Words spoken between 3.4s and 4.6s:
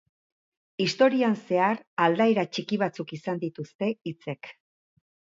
dituzte hitzek.